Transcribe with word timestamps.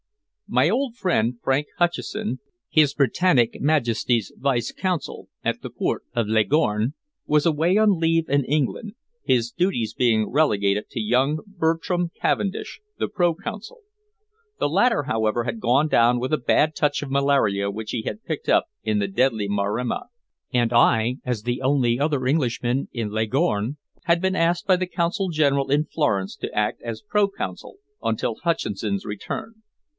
My 0.47 0.67
old 0.67 0.97
friend 0.97 1.35
Frank 1.41 1.67
Hutcheson, 1.77 2.39
His 2.69 2.93
Britannic 2.93 3.61
Majesty's 3.61 4.33
Vice 4.35 4.73
Consul 4.73 5.29
at 5.45 5.61
the 5.61 5.69
port 5.69 6.03
of 6.13 6.27
Leghorn, 6.27 6.93
was 7.25 7.45
away 7.45 7.77
on 7.77 7.99
leave 7.99 8.27
in 8.27 8.43
England, 8.43 8.95
his 9.23 9.51
duties 9.51 9.93
being 9.93 10.27
relegated 10.29 10.89
to 10.89 10.99
young 10.99 11.37
Bertram 11.47 12.11
Cavendish, 12.19 12.81
the 12.97 13.07
pro 13.07 13.33
Consul. 13.33 13.81
The 14.59 14.67
latter, 14.67 15.03
however, 15.03 15.45
had 15.45 15.61
gone 15.61 15.87
down 15.87 16.19
with 16.19 16.33
a 16.33 16.37
bad 16.37 16.75
touch 16.75 17.01
of 17.01 17.11
malaria 17.11 17.69
which 17.71 17.91
he 17.91 18.01
had 18.01 18.25
picked 18.25 18.49
up 18.49 18.65
in 18.83 18.99
the 18.99 19.07
deadly 19.07 19.47
Maremma, 19.47 20.07
and 20.51 20.73
I, 20.73 21.17
as 21.23 21.43
the 21.43 21.61
only 21.61 21.97
other 21.97 22.25
Englishman 22.25 22.89
in 22.91 23.09
Leghorn, 23.11 23.77
had 24.05 24.19
been 24.19 24.35
asked 24.35 24.65
by 24.67 24.75
the 24.75 24.87
Consul 24.87 25.29
General 25.29 25.69
in 25.71 25.85
Florence 25.85 26.35
to 26.37 26.51
act 26.53 26.81
as 26.81 27.03
pro 27.07 27.27
Consul 27.29 27.77
until 28.01 28.35
Hutcheson's 28.43 29.05
return. 29.05 29.61